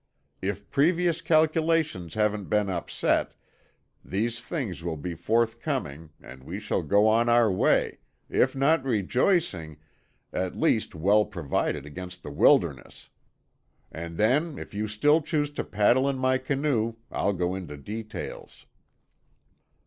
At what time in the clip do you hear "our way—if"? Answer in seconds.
7.29-8.55